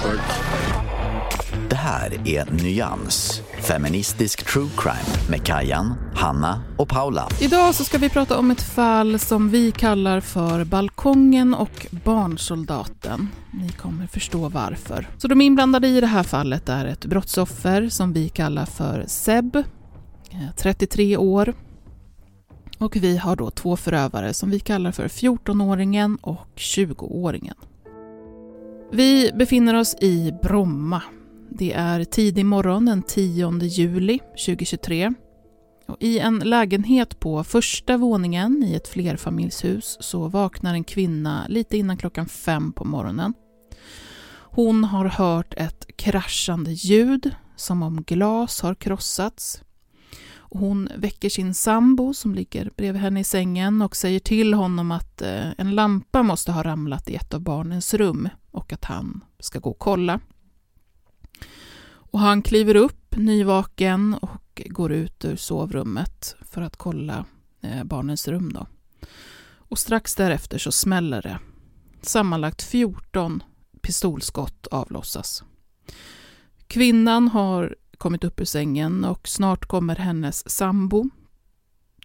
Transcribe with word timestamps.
Network. 0.00 0.20
Det 1.68 1.76
här 1.76 2.28
är 2.28 2.62
Nyans, 2.62 3.42
feministisk 3.60 4.46
true 4.52 4.68
crime 4.76 5.30
med 5.30 5.46
Kajan, 5.46 5.94
Hanna 6.14 6.62
och 6.76 6.88
Paula. 6.88 7.28
Idag 7.40 7.74
så 7.74 7.84
ska 7.84 7.98
vi 7.98 8.08
prata 8.08 8.38
om 8.38 8.50
ett 8.50 8.62
fall 8.62 9.18
som 9.18 9.50
vi 9.50 9.72
kallar 9.72 10.20
för 10.20 10.64
Balkongen 10.64 11.54
och 11.54 11.86
barnsoldaten. 12.04 13.28
Ni 13.52 13.68
kommer 13.68 14.06
förstå 14.06 14.48
varför. 14.48 15.08
Så 15.18 15.28
de 15.28 15.40
inblandade 15.40 15.88
i 15.88 16.00
det 16.00 16.06
här 16.06 16.22
fallet 16.22 16.68
är 16.68 16.84
ett 16.84 17.04
brottsoffer 17.04 17.88
som 17.88 18.12
vi 18.12 18.28
kallar 18.28 18.66
för 18.66 19.04
Seb, 19.06 19.62
33 20.56 21.12
eh, 21.12 21.20
år. 21.20 21.54
Och 22.78 22.96
vi 22.96 23.16
har 23.16 23.36
då 23.36 23.50
två 23.50 23.76
förövare 23.76 24.34
som 24.34 24.50
vi 24.50 24.60
kallar 24.60 24.92
för 24.92 25.08
14-åringen 25.08 26.18
och 26.22 26.46
20-åringen. 26.56 27.54
Vi 28.92 29.32
befinner 29.34 29.74
oss 29.74 29.96
i 30.00 30.32
Bromma. 30.42 31.02
Det 31.50 31.72
är 31.72 32.04
tidig 32.04 32.46
morgon 32.46 32.84
den 32.84 33.02
10 33.02 33.58
juli 33.62 34.18
2023. 34.46 35.12
Och 35.86 35.96
I 36.00 36.18
en 36.18 36.38
lägenhet 36.38 37.20
på 37.20 37.44
första 37.44 37.96
våningen 37.96 38.64
i 38.64 38.74
ett 38.74 38.88
flerfamiljshus 38.88 39.96
så 40.00 40.28
vaknar 40.28 40.74
en 40.74 40.84
kvinna 40.84 41.46
lite 41.48 41.76
innan 41.76 41.96
klockan 41.96 42.26
fem 42.26 42.72
på 42.72 42.84
morgonen. 42.84 43.34
Hon 44.52 44.84
har 44.84 45.04
hört 45.04 45.54
ett 45.56 45.96
kraschande 45.96 46.72
ljud, 46.72 47.34
som 47.56 47.82
om 47.82 48.02
glas 48.02 48.60
har 48.60 48.74
krossats. 48.74 49.62
Hon 50.50 50.88
väcker 50.96 51.28
sin 51.28 51.54
sambo 51.54 52.14
som 52.14 52.34
ligger 52.34 52.70
bredvid 52.76 53.02
henne 53.02 53.20
i 53.20 53.24
sängen 53.24 53.82
och 53.82 53.96
säger 53.96 54.20
till 54.20 54.54
honom 54.54 54.90
att 54.90 55.22
eh, 55.22 55.50
en 55.58 55.74
lampa 55.74 56.22
måste 56.22 56.52
ha 56.52 56.62
ramlat 56.62 57.08
i 57.08 57.14
ett 57.14 57.34
av 57.34 57.40
barnens 57.40 57.94
rum 57.94 58.28
och 58.50 58.72
att 58.72 58.84
han 58.84 59.24
ska 59.38 59.58
gå 59.58 59.70
och 59.70 59.78
kolla. 59.78 60.20
Och 61.84 62.20
han 62.20 62.42
kliver 62.42 62.74
upp 62.74 63.16
nyvaken 63.16 64.14
och 64.14 64.62
går 64.66 64.92
ut 64.92 65.24
ur 65.24 65.36
sovrummet 65.36 66.36
för 66.40 66.62
att 66.62 66.76
kolla 66.76 67.24
eh, 67.60 67.84
barnens 67.84 68.28
rum. 68.28 68.52
Då. 68.52 68.66
Och 69.56 69.78
strax 69.78 70.14
därefter 70.14 70.58
så 70.58 70.72
smäller 70.72 71.22
det. 71.22 71.38
Sammanlagt 72.02 72.62
14 72.62 73.42
pistolskott 73.80 74.66
avlossas. 74.66 75.44
Kvinnan 76.66 77.28
har 77.28 77.76
kommit 78.00 78.24
upp 78.24 78.40
ur 78.40 78.44
sängen 78.44 79.04
och 79.04 79.28
snart 79.28 79.66
kommer 79.66 79.96
hennes 79.96 80.50
sambo 80.50 81.10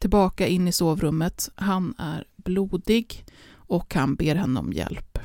tillbaka 0.01 0.47
in 0.47 0.67
i 0.67 0.71
sovrummet. 0.71 1.49
Han 1.55 1.95
är 1.97 2.25
blodig 2.35 3.25
och 3.53 3.93
han 3.93 4.15
ber 4.15 4.35
henne 4.35 4.59
om 4.59 4.73
hjälp. 4.73 5.19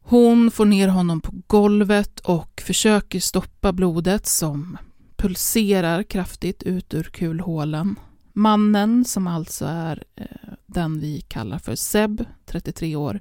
Hon 0.00 0.50
får 0.50 0.64
ner 0.64 0.88
honom 0.88 1.20
på 1.20 1.32
golvet 1.46 2.20
och 2.20 2.62
försöker 2.66 3.20
stoppa 3.20 3.72
blodet 3.72 4.26
som 4.26 4.78
pulserar 5.16 6.02
kraftigt 6.02 6.62
ut 6.62 6.94
ur 6.94 7.02
kulhålen. 7.02 7.98
Mannen, 8.32 9.04
som 9.04 9.26
alltså 9.26 9.64
är 9.64 10.04
eh, 10.16 10.52
den 10.66 11.00
vi 11.00 11.20
kallar 11.20 11.58
för 11.58 11.74
Seb, 11.74 12.24
33 12.46 12.96
år, 12.96 13.20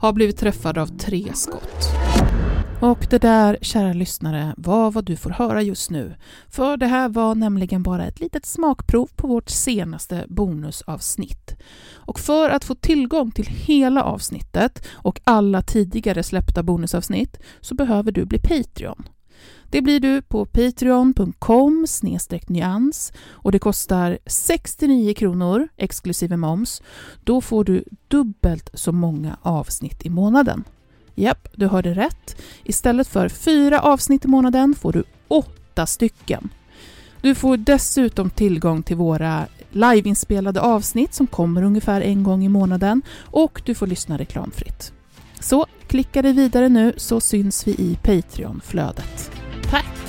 har 0.00 0.12
blivit 0.12 0.38
träffad 0.38 0.78
av 0.78 0.86
tre 0.86 1.32
skott. 1.34 1.88
Och 2.80 3.06
det 3.10 3.18
där, 3.18 3.58
kära 3.62 3.92
lyssnare, 3.92 4.54
var 4.56 4.90
vad 4.90 5.04
du 5.04 5.16
får 5.16 5.30
höra 5.30 5.62
just 5.62 5.90
nu. 5.90 6.14
För 6.48 6.76
det 6.76 6.86
här 6.86 7.08
var 7.08 7.34
nämligen 7.34 7.82
bara 7.82 8.06
ett 8.06 8.20
litet 8.20 8.46
smakprov 8.46 9.10
på 9.16 9.26
vårt 9.26 9.48
senaste 9.48 10.24
bonusavsnitt. 10.28 11.56
Och 11.94 12.20
för 12.20 12.50
att 12.50 12.64
få 12.64 12.74
tillgång 12.74 13.30
till 13.30 13.46
hela 13.46 14.02
avsnittet 14.02 14.86
och 14.90 15.20
alla 15.24 15.62
tidigare 15.62 16.22
släppta 16.22 16.62
bonusavsnitt 16.62 17.38
så 17.60 17.74
behöver 17.74 18.12
du 18.12 18.24
bli 18.24 18.38
Patreon. 18.38 19.08
Det 19.70 19.82
blir 19.82 20.00
du 20.00 20.22
på 20.22 20.44
patreon.com 20.44 21.86
nyans 22.48 23.12
och 23.28 23.52
det 23.52 23.58
kostar 23.58 24.18
69 24.26 25.14
kronor 25.14 25.68
exklusive 25.76 26.36
moms. 26.36 26.82
Då 27.24 27.40
får 27.40 27.64
du 27.64 27.84
dubbelt 28.08 28.70
så 28.74 28.92
många 28.92 29.36
avsnitt 29.42 30.06
i 30.06 30.10
månaden. 30.10 30.64
Japp, 31.18 31.48
du 31.54 31.66
hörde 31.66 31.94
rätt. 31.94 32.42
Istället 32.64 33.08
för 33.08 33.28
fyra 33.28 33.80
avsnitt 33.80 34.24
i 34.24 34.28
månaden 34.28 34.74
får 34.74 34.92
du 34.92 35.04
åtta 35.28 35.86
stycken. 35.86 36.48
Du 37.20 37.34
får 37.34 37.56
dessutom 37.56 38.30
tillgång 38.30 38.82
till 38.82 38.96
våra 38.96 39.46
liveinspelade 39.70 40.60
avsnitt 40.60 41.14
som 41.14 41.26
kommer 41.26 41.62
ungefär 41.62 42.00
en 42.00 42.22
gång 42.22 42.44
i 42.44 42.48
månaden 42.48 43.02
och 43.18 43.62
du 43.64 43.74
får 43.74 43.86
lyssna 43.86 44.18
reklamfritt. 44.18 44.92
Så 45.40 45.66
klicka 45.86 46.22
dig 46.22 46.32
vidare 46.32 46.68
nu 46.68 46.92
så 46.96 47.20
syns 47.20 47.66
vi 47.66 47.72
i 47.72 47.98
Patreon-flödet. 48.02 49.30
Tack! 49.70 50.05